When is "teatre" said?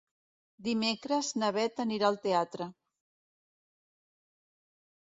2.25-2.69